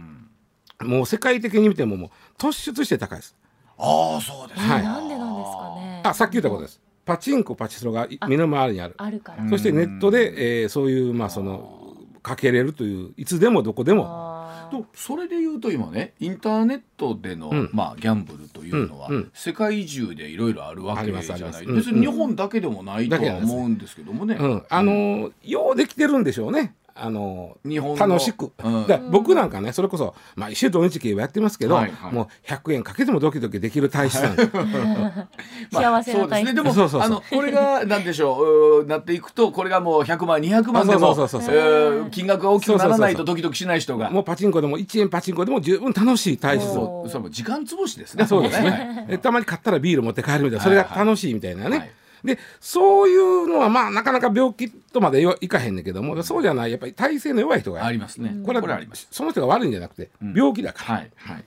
[0.81, 3.37] もう世界的に見てももう突出して高いです。
[3.77, 4.61] ああそうです。
[4.61, 4.85] はい。
[4.85, 6.03] なんでなんですかね。
[6.05, 6.81] あさっき言ったことです。
[7.09, 8.95] パチンコパチスロがい身の回りにある。
[8.99, 9.49] あるから。
[9.49, 14.29] そしてネットで、えーそういうまあそのかけれるといういつでもどこでも。
[14.71, 17.71] とそれで言うと今ねインターネットでの、ん。
[17.73, 19.15] まあ、ギャンブルというのは、うん。
[19.15, 19.31] うん。
[19.33, 21.67] 世界中でいろいろあるわけじゃない。
[21.67, 24.37] 別に日本だけでもないとは思うんですけどもね。
[24.39, 26.75] うん、あのーようできてるんでしょうね。
[27.01, 34.51] あのー日本の楽しく、うん僕なんかねそれこそ、まあ、週土日系はやってますけど、はいはいもう100円かけてもドキドキできる体質なんです
[35.73, 36.55] 幸せなそうですね。
[36.55, 44.11] でもそうそうそうあのこれがなんでしょうなっていくとこれがもう100万200万でもそうそうそうそうえー金額が大きくならないとドキドキしない人が。
[44.11, 48.27] もうパチンコでも1円パチンコでも十分楽しい体質おーそれも時間潰しですね。
[48.27, 48.71] そうですね。
[48.71, 49.07] ね。
[49.09, 51.79] でたまに買ったらビール持って帰るみたいな、それが楽しいみたいなね。
[51.79, 51.91] はい
[52.25, 58.37] で、そういうのはまあなかなか病気とまでいかへんねんけども、そうじゃない、やっぱり体勢の弱い人がありますね。
[58.45, 59.09] これはこれあります。
[59.11, 60.95] その人が悪いんじゃなくて、病気だから。
[60.97, 61.45] はいはい。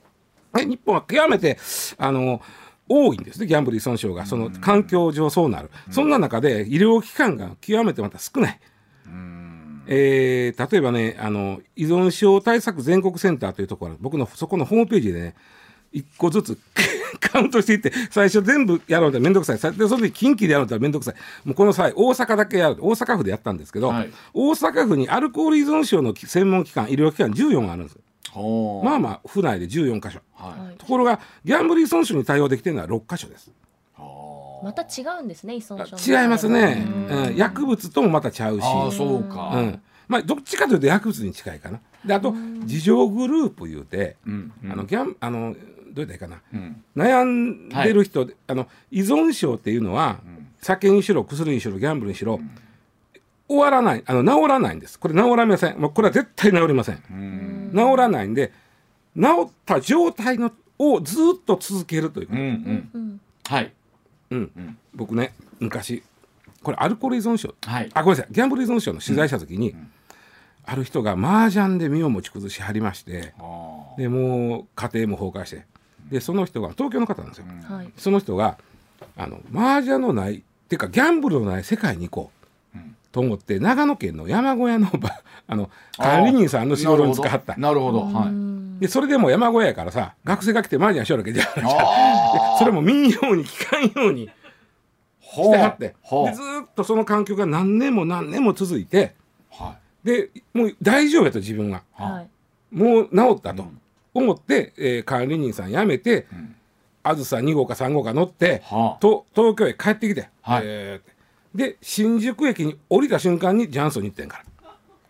[0.53, 1.57] で日本は極めて、
[1.97, 2.41] あの、
[2.89, 4.25] 多いんですね、ギャンブル依存症が。
[4.25, 5.69] その環境上そうなる。
[5.89, 8.59] そんな中で医療機関が極めてまた少ない。
[9.87, 15.35] えー例えばねあの依存症対策全国センターというところ僕のそこのホームページでね
[15.91, 16.57] 一個ずつ
[17.19, 19.57] カウントしていって最初全部やろうと面倒くさい。
[19.57, 21.15] さでその時近畿でやろうと面倒くさい。
[21.45, 24.09] もうこの際大阪だけやる大阪府でやったんですけど、はい。
[24.33, 27.97] 大阪府にアルコール依存症の専門機関医療機関14あるんです
[28.31, 28.85] ほう。
[28.85, 30.21] まあまあ府内で14箇所。
[30.35, 30.59] はい。
[30.67, 33.51] はいところがギャンブル依存症に対応できてるのは6箇所です。
[34.63, 36.21] また違うんですね依存症の。
[36.21, 37.27] 違いますね、うん。
[37.27, 38.63] うん、薬物ともまたちゃうし。
[38.63, 39.51] ああそうか。
[39.55, 39.81] うん。
[40.07, 41.79] まあ、どっちかというと薬物に近いかな。
[42.05, 44.71] であと自助グループいうて、うんうん。
[44.71, 45.55] あのギャンあの
[45.93, 46.83] どうやったらいいかな、うん。
[46.95, 50.19] 悩んでる人で、あの依存症っていうのは、
[50.61, 52.39] 酒にしろ薬にしろギャンブルにしろ、
[53.47, 54.03] 終わらない。
[54.05, 54.97] あの治らないんです。
[54.99, 55.79] これ治らません。
[55.79, 58.51] もうこれは絶対治りません、治らないんで
[59.15, 62.89] 治った状態のをずっと続けるというか、うんうん。
[62.93, 63.73] うんはい。
[64.31, 64.77] うん。
[64.93, 66.03] 僕ね昔
[66.63, 67.53] これアルコール依存症。
[67.65, 67.89] はい。
[67.93, 68.33] あごめんなさい。
[68.33, 69.75] ギャンブル依存症の取材した時に、
[70.65, 75.65] ある人が麻雀で身を持ち崩しはりましてあでもう家庭も崩壊して
[76.11, 77.91] でその人が東京の方なんですよ、はい。
[77.97, 78.57] その人が
[79.15, 82.41] あの麻雀のないっていうかギャンブルのない世界に行こう、
[83.11, 87.55] と思って長野県の山小屋のば あの管理人さんの仕事に使った。
[87.57, 88.05] なるほど。
[88.05, 88.19] なるほど。
[88.19, 88.27] は
[88.77, 88.79] い。
[88.81, 91.61] でそれでも山小屋やからさ学生が来て麻雀しよるわけじゃないで
[92.57, 94.29] それも民謡に聞かんように
[95.21, 95.87] してはって。
[95.89, 95.95] で
[96.33, 99.13] ずーっとその環境が何年も何年も続いて
[99.49, 101.83] はでもう大丈夫やと自分は。
[101.93, 102.75] はい。
[102.75, 103.65] もう治ったと
[104.13, 106.55] 思って、えー管理人さん辞めて、ん。
[107.03, 109.01] あずさ2号か3号か乗って、はあ。
[109.01, 110.61] と東京へ帰ってきて、はい。
[110.65, 111.11] えー
[111.53, 114.43] で新宿駅に降りた瞬間にジャンソンに行ってんから。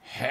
[0.01, 0.29] へ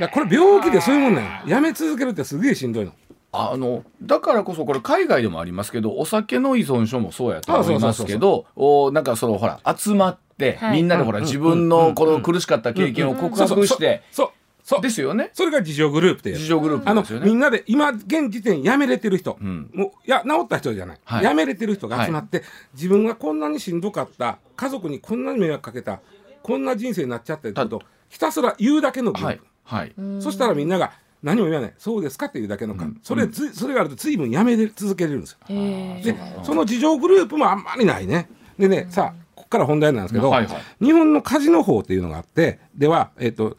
[0.00, 0.08] え。
[0.08, 1.42] これ病気でそういうもんなんや。
[1.46, 2.92] やめ続けるってすげえしんどいの。
[3.32, 10.76] あのだからこそこれ海外でもありますけどお酒の依存症もそうやと思いますけあどおなんかそのほら集まって、はい。
[10.76, 14.30] みんなでほら、自分のこの苦しかった経験を告白して、そう
[14.66, 14.80] そう。
[14.80, 15.30] ですよね。
[15.32, 17.04] それが自助グループっていう自助グループあの。
[17.24, 21.26] みんなで今現時点辞めれてる人、んもういや治った人じゃない、はい。
[21.26, 22.42] 辞めれてる人が集まって、
[22.74, 26.00] 自分がこんなにしんどかった家族にこんなに迷惑かけた
[26.42, 30.20] こんな人生になっちゃったってことをひたすら言うだけのグルーはプい、はい。
[30.20, 31.74] そしたらみんなが何も言わない。
[31.78, 35.38] そうですかっていうだけの感、それずそれがあると随分やめれ続けれるんですよ。
[35.48, 38.28] へでその自助グループもあんまりないね。
[38.58, 40.84] でね、さあここから本題なんですけど、はいはい。
[40.84, 43.56] 日本のカジノ法っていうのがあってでは、えっと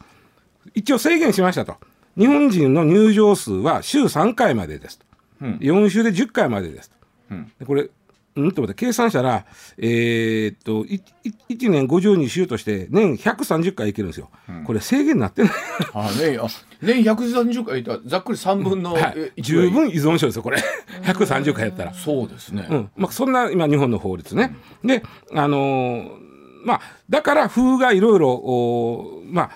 [0.78, 1.76] 一応制限しましたと。
[2.16, 5.06] 日本人の入場数は週3回までですと、
[5.42, 5.52] うん。
[5.58, 6.96] 4週で10回までですと、
[7.30, 7.52] うん。
[7.58, 7.88] でこれ
[8.36, 8.52] うん？
[8.52, 9.44] と思って計算したら、
[9.76, 14.30] えーっといい1年52週として年130回いけるんですよ、
[14.64, 15.52] これ制限になってない。
[15.92, 16.46] あねあ
[16.80, 19.14] 年130回いたらざっくり3分の、はい。
[19.16, 20.62] え、一十分依存症ですよこれ。
[21.02, 21.94] 130回やったら。
[21.94, 22.90] そうですね、うん。
[22.96, 24.54] まあ、そんな今日本の法律ね。
[24.84, 25.02] で
[25.34, 26.27] あのー
[26.64, 29.50] まあ、だから風がいろいろまあ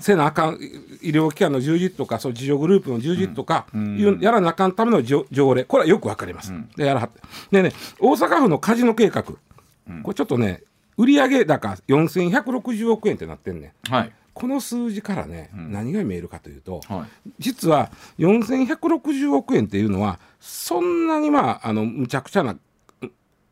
[0.00, 0.58] せなあかん
[1.02, 5.64] 医療機関の充実とかそう自助グループの充実とか、いうやらなあかんための条条例。
[5.64, 6.52] これはよくわかります。
[6.76, 7.10] でやらは
[7.50, 9.36] でね大阪府のカジノ計画、こ
[10.08, 10.62] れちょっとね
[10.96, 13.92] 売上高4160億円ってなってんねん。
[13.92, 14.12] はい。
[14.32, 17.30] この数字からね、何が見えるかというと、はい。
[17.38, 22.54] 実は4160億円っていうのはそんなにまああのむちゃくちゃな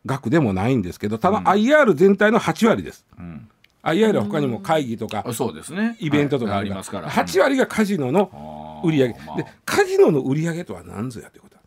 [0.06, 3.48] 額でもないんですけどただ IR 全体の8割です、ん。
[3.82, 5.96] あいわゆる他にも会議とかそうですね。
[6.00, 6.60] イベントとかはい。
[6.60, 7.10] ありますから。
[7.10, 9.20] 8割がカジノの売り上げ、で
[9.66, 11.62] カジノの売り上げとは何ぞやということだ。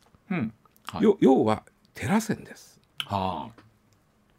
[0.99, 2.79] と、う要はテラセンです。
[3.05, 3.49] は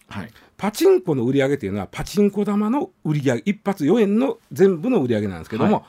[0.09, 0.15] あ。
[0.19, 0.31] はい。
[0.57, 5.85] パチンコの売り上げというのはパチンコ玉の売り上げ一発4円の全部の売り上げなんですけども、はい。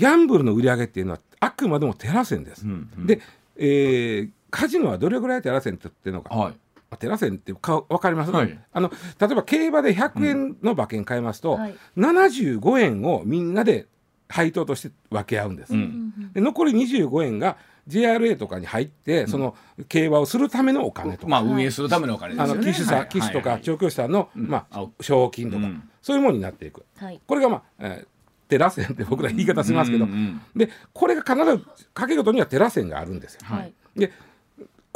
[0.00, 3.06] ギャンブルの売り上げっていうのはあくまでもテラセンです、うんうん。
[3.06, 3.20] で、
[3.56, 6.54] えーカジノはどれぐらいテラセンってっていうのか、はい
[6.96, 8.58] テラセンってか分かります、はい。
[8.72, 11.74] あの例えば競馬で100円の馬券買いますと、はい。
[11.96, 13.86] 75円をみんなで
[14.28, 16.32] 配当として分け合うんです、うん。
[16.32, 17.56] で残り25円が
[17.88, 19.54] JRA とかに入って、その
[19.88, 22.52] 競馬をするためのお金とか、まあ運営するためのお金ですよね。
[22.52, 23.62] あの騎手さ騎手とかはい。
[23.62, 25.88] 調教師さんの、まああ、賞金とか、うん。
[26.00, 26.84] そういうものになっていく。
[26.96, 27.20] はい。
[27.26, 28.06] これがまあ、えー
[28.48, 33.40] テラセンって僕ら言い方しますけど、うんうんでこれが必ず掛け事にはテラセンがあるんですよ。
[33.44, 33.74] はい。
[33.96, 34.12] で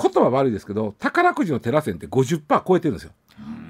[0.01, 3.13] 言葉悪いですけど宝くじのテラセンって50%超えてるんですよ。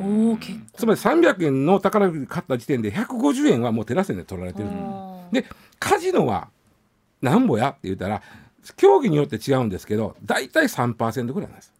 [0.00, 0.36] お
[0.74, 4.68] つまり300円の宝くじ買った時点で150円はもうテラセンで取られてる。
[4.68, 5.44] 構で
[5.78, 6.48] カジノは
[7.20, 8.22] なんぼやって言ったら
[8.76, 11.72] 競技によって違うんですけど大体3%ぐらいなんです。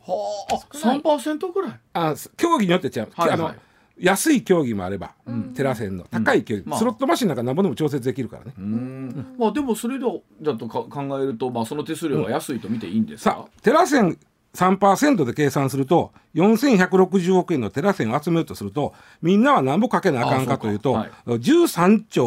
[0.00, 1.80] はあ三パーセントぐらい？
[1.94, 3.54] あ競技によって違う、はいはいあの
[3.98, 5.12] 安い競技もあれば、
[5.54, 6.78] テラセンの高い競技、まあ。
[6.78, 8.52] スロットマシンなんかなんぼでも調節できるからね。
[8.58, 9.34] うん。
[9.38, 10.06] まあでもそれだ
[10.42, 13.30] だとか考えるとまあその手数料は安いと見ていいんですか？
[13.30, 14.18] さあテラセン
[14.54, 22.26] 3%で計算すると4160億円のテラセンを集めようとするとみんなは何ぼかけなあかんかというとあそう13兆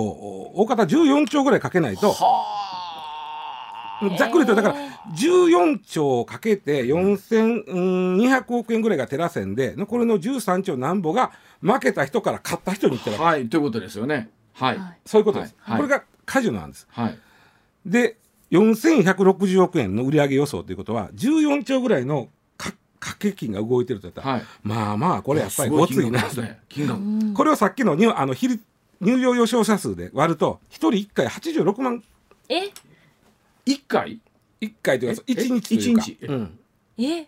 [0.55, 2.15] 大方14兆ぐらいかけないとは
[4.17, 4.75] ざっくりとだから
[5.15, 11.31] 14兆かけて4200億円ぐらいがテラセンで残りの13兆なんぼが
[11.62, 14.29] 負けた人から勝った人にいってるあはいということですよね。
[14.53, 14.77] はい。
[14.77, 14.97] はい。
[15.05, 15.77] そういうことです、はい。
[15.77, 16.88] これがカジノなんです。
[16.91, 17.17] はい。
[17.85, 18.17] で
[18.51, 24.43] 4160億円の売上予想ということは14兆ぐらいのか掛け金が動いてると言ったら、はい。
[24.63, 26.59] まあまあこれやっぱりすごついな金額ですね。
[26.69, 27.33] 金額。
[27.33, 32.03] これをさっきの入あの入場予想者数で割ると1人1回86万
[32.49, 32.69] え？
[33.65, 34.19] 一回
[34.61, 36.03] ？1回というかえ？1日というか。
[36.03, 36.25] 一日？
[36.27, 36.59] うん。
[36.97, 37.27] え？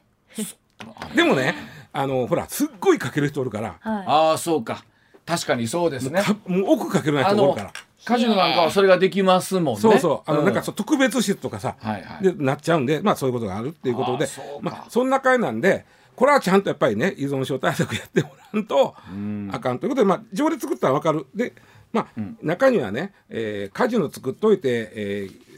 [1.15, 1.55] でもね
[1.93, 4.05] あのほらすっごいかける人おるから、はい。
[4.07, 4.83] ああそうか。
[5.25, 6.21] 確かにそうですね。
[6.23, 7.73] かもう奥かけるない人おるから。
[8.03, 9.81] カジノなんかはそれができますもんね。
[9.81, 10.31] そうそう。
[10.31, 10.45] あの、ん。
[10.45, 12.23] なんかそう特別室とかさ、はいはい。
[12.23, 14.27] でなっちゃうんでまあそういうことがあるっていうことで。
[14.61, 18.95] まあそんな会なんでこれはちゃんとやっぱりね依存症対策やってもらうと
[19.51, 21.27] あかんということでまあ条例作ったら分かる。
[21.35, 21.53] で
[21.93, 25.50] まあ、中にはね、えーカジノ作っといて、えー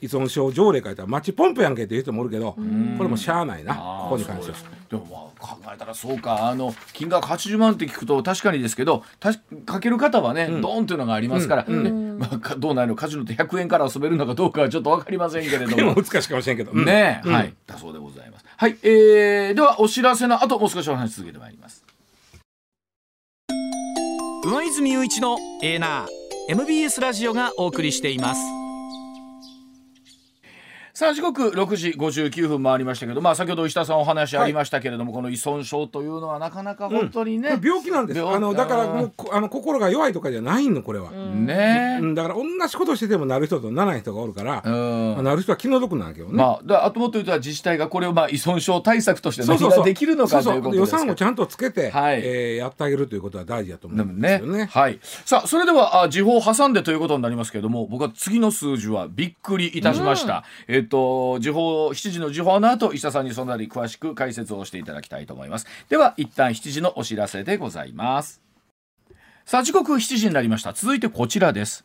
[0.00, 2.58] 依存症条例書いたらマッチポンプやんけっていう人もおるけどこ
[3.02, 4.58] れもしゃあないなここに関しては。
[4.88, 6.48] でもまあ考えたらそうか。
[6.48, 16.02] あの金額80万って聞くと確かにですけどたしかける方はね、ドーンっていうのがありますから、ねまあ、かどうなるのカジノって100円から遊べるのかどうかはちょっと分かりませんけれどでもも。
[16.02, 16.84] 難しいかもしれんけど、うん。
[16.84, 17.34] ねえ、うん。
[17.34, 17.54] はい。
[17.66, 18.44] だそうでございます。
[18.56, 21.84] はい、えー、ではお知らせの後もう少しお話し続けてまいります。
[24.46, 28.65] 上泉雄一のエーナー MBS ラジオがお送りしています
[30.96, 41.98] さあ時刻6時59分回りましたけど、まあ、先ほど石田さんお話ありましたけれども、この依存症というのはなかなか本当にね、病気なんです病あのだからもうこあの心が弱いとかじゃないのこれは、ね。
[42.00, 49.78] うんだから同じことしててもなる人とならない人がおるから、なる人は気の毒なんだけどね、まあ、だあともっと言うと自治体がこれをまあ依存症対策として何そうそうそう。
[49.80, 52.22] ができるのかということです予か算をちゃんとつけて、はい。
[52.24, 54.64] えーやってあげるということは大事だと思うんですよね。
[54.72, 54.98] はい。
[55.02, 60.42] さあ、それでは、あ時報を挟んでということになりますけれども、僕は次の数字はびっくりいたしました。
[60.68, 65.66] えっ、と、時報、7時の時報の後、石田さんにそのあたり詳しく解説をしていただきたいと思います。
[65.88, 68.40] では、一旦7時のお知らせでございます。
[69.44, 70.72] さあ、時刻7時になりました。
[70.72, 71.84] 続いてこちらです。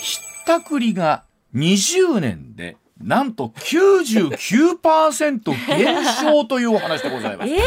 [0.00, 1.24] ひったくりが
[1.54, 7.52] 20年で、なんと99%減少というお話でございます。
[7.52, 7.60] え？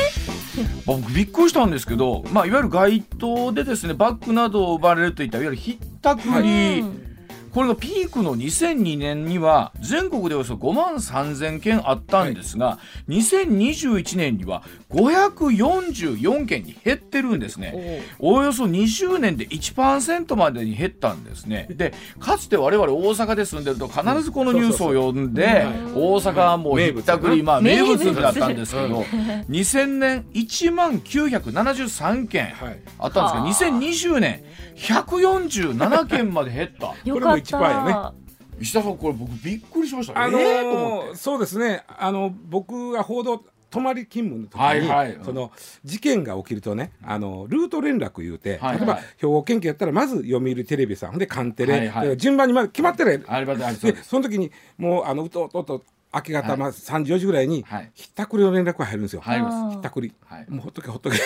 [0.86, 7.12] 僕びっくりしたんですけど、まあ、いわゆる街頭でですねバッグなどを奪われるといったいわゆるひったくり、うん
[7.53, 18.01] これがピークの2002年には全国でおよそ5万3000件あったんですが、2021年には544件に減ってるんですね。
[18.17, 21.67] およそ20年で1%までに減ったんですね。
[21.69, 29.01] でかつて我々大阪で住んでると必ずこのニュースを読んで大阪はもうひったくり、まあ、名物だったんですけど
[29.49, 34.43] 2000 年1万973件はいあったんですけど2020年
[34.75, 36.95] 147件まで減った。
[37.44, 38.23] 1%やね
[38.60, 40.21] 石田さんこれ僕びっくりしました。
[40.21, 41.15] あのーえーと思って。
[41.17, 45.52] そうですねあの僕が報道泊まり勤務の時に、はいはいその
[45.83, 54.04] 事件が起きるとねあのルート連絡言うて、はいはい例えば兵庫県警やったらまず読売テレビさんほんでカンテレ、はいはい順番にまあ決まってるあればあれそうです。
[54.04, 55.83] でその時にもうあのうとうとうと
[56.13, 57.91] 明け方、まあ、3時4時ぐらいにはい。
[57.93, 59.21] ひったくりの連絡が入るんですよ。
[59.21, 59.73] 入ります。
[59.73, 61.17] ひったくり、はいもうほっとけほっとけ。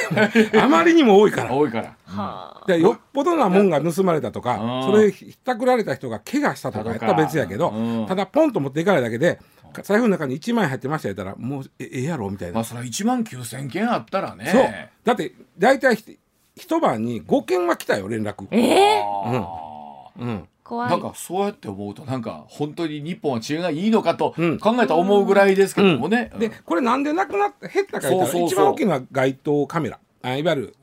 [0.59, 1.53] あまりにも多いから。
[1.53, 1.95] 多いから。
[2.05, 2.65] はあ。
[2.67, 4.91] でよっぽどなもんが盗まれたとかうん。
[4.91, 8.05] それひったくられた人が怪我したとかやったら別やけどうん。
[8.07, 9.39] ただポンと持っていかないだけで
[9.83, 14.45] 財布の中に1万円入ってましたやったらもうえええやろみたいな、まあそれは1万9000件あったらね。
[14.51, 14.63] そう。
[15.03, 16.17] だって大体ひ
[16.55, 20.21] 一晩に5件は来たよ連絡、ええあー。
[20.21, 20.89] うん、怖い。
[20.89, 24.59] なんかそうやって思うとなんか本当に日本は治安がいいのかとうん。
[24.59, 26.32] 考えたら思うぐらいですけどもね。
[26.38, 28.47] でこれなんでなくなって減ったか言ったらそうそうそう。
[28.47, 29.99] 一番大きいのは街頭カメラ。
[30.24, 30.76] あいわゆる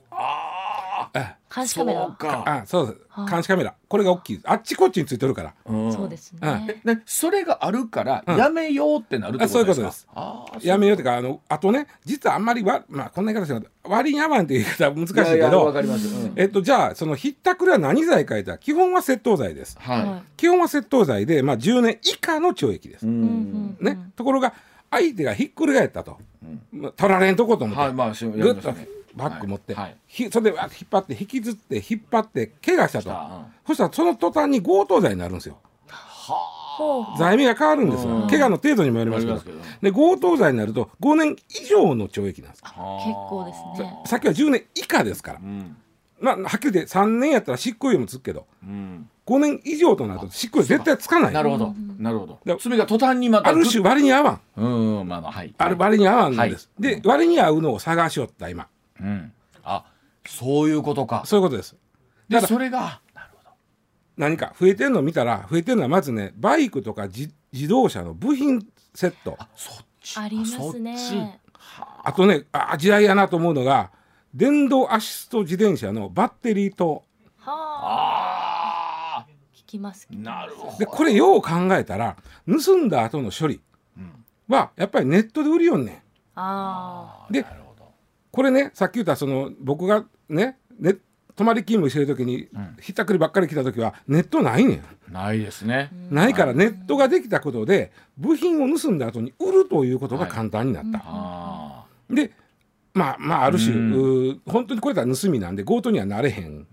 [1.55, 2.07] 監視カメラ。
[2.07, 2.43] そうか。
[2.47, 2.99] あそうです。
[3.09, 3.75] はあ監視カメラ。
[3.89, 5.51] これが大きいあっちこっちについてるから。
[5.51, 5.93] あ、うん。
[5.93, 8.37] そうですうんねでそれがあるからうん。
[8.37, 9.87] やめようってなるってことですか？
[9.87, 10.67] あそういうことです。
[10.67, 16.09] やめようというかあのあとね実はあんまりわ、まあ、こんな言い方して割に合わんっていう言い方は難しいけどわかります。
[16.09, 16.33] うん。
[16.37, 19.77] えっと、じゃあそのひったくりは何罪か言ったら基本は窃盗罪です。
[19.79, 23.07] は基本は窃盗罪で、まあ、10年以下の懲役です。
[23.07, 23.09] い。
[23.09, 23.87] う、うんんうん。
[23.87, 24.55] ね、ところが
[24.91, 26.19] 相手がひっくり返ったと、
[26.73, 28.73] まあ取られんとこと思って、はいまあしやりぐっと
[29.15, 29.85] バッグ持って、はい。
[29.85, 29.97] はい。
[30.07, 33.03] ひそれで引っ張って引きずって引っ張って怪我したと。
[33.03, 33.13] した。
[33.13, 33.45] うん。
[33.67, 35.59] そしたらその途端に強盗罪になるんですよ。
[35.87, 37.19] ほう。
[37.19, 38.21] 罪名が変わるんですうん。
[38.23, 39.35] よ怪我の程度にもよりますけど。
[39.35, 42.63] よりますで強盗罪になると5年以上の懲役なんです。
[42.63, 42.75] 結
[43.29, 44.03] 構ですね。
[44.07, 45.39] さっきは10年以下ですから。
[45.39, 45.77] うん。
[46.21, 48.47] まあはっきり言って3年やったら執行猶予もつくけど。
[48.63, 49.09] うん。
[49.27, 51.33] 5年以上となると執行猶予絶対つかない。
[51.33, 51.75] なるほど。
[51.99, 52.39] なるほど。
[52.45, 52.57] だ。
[52.59, 54.41] 罪が途端にまたある種割に合わん。
[54.57, 55.01] うん。
[55.01, 55.09] うん。
[55.09, 55.55] まあまあはい。
[55.57, 56.51] ある割に合わんのはい。
[56.51, 58.67] です、で割に合うのを探しよった今
[59.05, 59.33] うん。
[59.63, 59.85] あ
[60.27, 61.23] そういうことか。
[61.27, 61.77] そういうことです。
[62.29, 63.51] でだからそれがなるほど。
[64.17, 69.39] 何か増えてんの見たら増えてるのはまずねバイクとか自自動車の部品セット。
[69.55, 70.19] そっち。
[70.19, 71.41] ありますね。
[72.05, 73.91] あとねあ時代やなと思うのが
[74.35, 77.05] 電動アシスト自転車のバッテリーと。
[77.39, 79.27] はあ。
[79.27, 80.79] あ聞きますあなるほど。
[80.79, 83.61] でこれよう考えたら盗んだ後の処理
[84.49, 86.03] はやっぱりネットで売りよんねん。
[86.37, 87.64] あでなるほど。
[88.35, 90.97] これねさっき言ったその僕がねね
[91.37, 92.49] 泊まり勤務してる時に、
[92.81, 95.13] ひったくりばっかり来た時はネットないねん。
[95.13, 95.91] ないですね。
[96.11, 102.33] ないからネットができたことで部品を盗んだ後に売るということが簡単になった、あで
[102.93, 106.67] まあまあある種、う本当にこれだ盗みなんで強盗にはなれへん。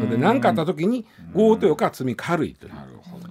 [0.00, 2.72] ので何かあった時に強盗よりか罪軽いという。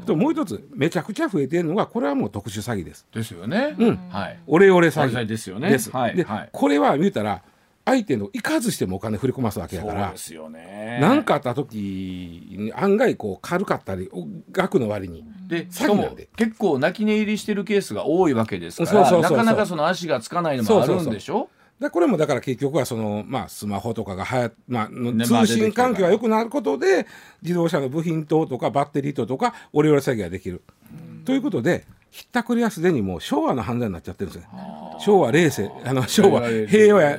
[0.07, 3.05] ともう一つめちゃくちゃ増えてるのがこれはもう特殊詐欺です。
[3.13, 3.75] ですよね。
[3.77, 3.95] うん。
[4.09, 4.39] はい。
[4.47, 5.69] オレオレ詐詐欺欺ですよね。
[5.69, 6.23] です、で、はい。
[6.23, 6.49] はい。
[6.51, 7.43] これは見たら
[7.87, 10.99] 相手の行かずしてもお金振り込ますわけやからそうですよね。
[11.01, 15.23] 何かあった時に案外こう軽かったりお額の割に。
[15.47, 21.49] でしかも結構泣き寝入りしてるケースが多いわけですからなかなかその足がつかないのもあるんでしょ？
[21.79, 27.07] でこれもだから結局はその、まあ、スマホとかがはや、まあ通信環境が良くなることで
[27.41, 30.61] 自動車の部品等とかバッテリー等とかオレオレ詐欺ができる。
[31.23, 34.49] ということでひったくりはすでにもう昭和の犯罪になっちゃってるんですよ。
[34.99, 36.41] 昭和冷世あの昭和。
[36.41, 37.17] 平和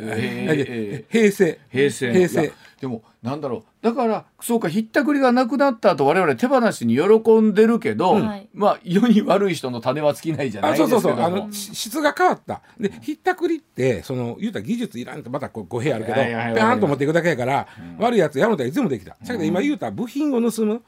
[1.10, 1.58] 平成。
[1.70, 2.12] 平成。
[2.12, 2.52] 平成。
[2.80, 3.62] でもなんだろう。
[3.80, 8.48] だからそうかひったくりがなくなった後我々手放しに喜んでるけど、はい。
[8.52, 11.00] まあ世に悪い人の種は尽きないじゃないあですけども。
[11.02, 11.24] そうそうそう。
[11.26, 12.62] あのし質が変わった。
[12.80, 17.68] でひったくりってその言うたら技術いらんとまたこう語弊あるけどペーンと持っていくだけやから、
[17.98, 19.10] 悪いやつやるのといつもできた。
[19.10, 20.82] だけど今言うたら部品を盗む、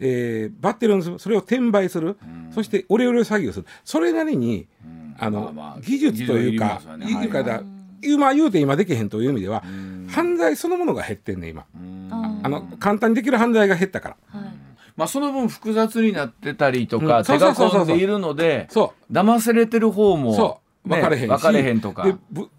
[0.00, 1.18] えーバッテリーを盗む。
[1.18, 2.16] それを転売する、
[2.50, 3.66] そしてオレオレ詐欺をする。
[3.84, 4.66] それなりに、
[5.18, 7.06] あの、まあまあ技術というかね。
[7.06, 9.62] いうかだはい今言うて今できへんという意味では、
[10.08, 11.64] 犯罪そのものが減ってんね今、
[12.42, 14.40] あの簡単にできる犯罪が減ったから。
[14.40, 14.52] はい。
[14.96, 17.24] まあその分複雑になってたりとか、うん。
[17.24, 17.78] そ手がうそうそう。
[17.78, 19.12] そう込んでいるのでそう。
[19.12, 20.88] 騙されてる方もそう。
[20.88, 22.06] 分かれへんし、分かれへんとか。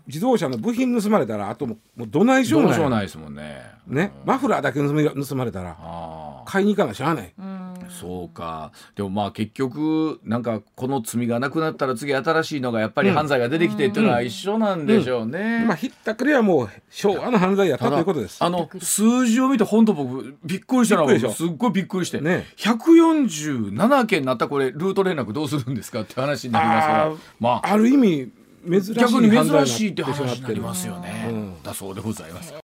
[0.08, 2.80] 自動車の部品盗まれたらあともうもうどないしようもない。
[2.80, 3.62] どうしようもないですもんね。
[3.86, 7.46] ね、マフラーだけ盗み盗まれたらあ買いに行かなしゃあない、うん。
[7.46, 7.53] あ
[7.94, 8.72] そうか。
[8.96, 15.64] でもまあ結局なんかこの罪がなくなったら次新しいのがやっぱり犯罪が出てきてっていうのは一緒なんでしょうね。
[15.66, 18.44] まあひったくりはもう昭和の犯罪やったということです。
[18.44, 22.48] あの数字を見て本当僕びっくりしたのはすっごいびっくりして、ね。
[22.58, 28.32] 147件なったこれルート連絡どうするんですかって話になりますからまあある意味
[28.70, 31.64] 珍しい逆に珍しいってになってしま話になりますよね、うん。
[31.64, 32.54] だそうでございます。